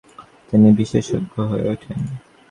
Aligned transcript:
তিনি 0.49 0.67
বিশেষজ্ঞ 0.71 1.35
হয়ে 1.49 1.65
ওঠেন। 1.73 1.99